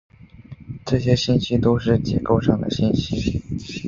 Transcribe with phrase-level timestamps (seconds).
[0.83, 3.39] 这些信息都是结构上的信息。